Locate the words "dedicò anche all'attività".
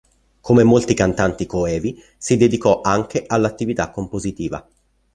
2.35-3.91